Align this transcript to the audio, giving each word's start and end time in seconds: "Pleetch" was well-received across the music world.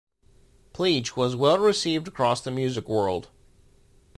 "Pleetch" 0.73 1.15
was 1.15 1.35
well-received 1.35 2.07
across 2.07 2.41
the 2.41 2.49
music 2.49 2.89
world. 2.89 3.29